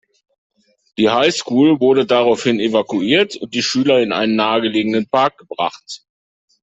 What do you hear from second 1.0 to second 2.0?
High School